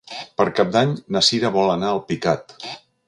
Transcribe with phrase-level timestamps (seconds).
[0.39, 2.57] Per Cap d'Any na Sira vol anar a Alpicat.